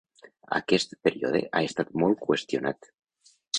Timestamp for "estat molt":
1.69-2.25